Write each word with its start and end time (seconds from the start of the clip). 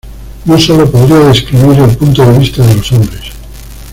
No 0.47 0.57
sólo 0.57 0.89
podría 0.89 1.19
describir 1.27 1.79
el 1.79 1.95
punto 1.95 2.25
de 2.25 2.39
vista 2.39 2.65
de 2.65 2.73
los 2.73 2.91
hombres"". 2.91 3.31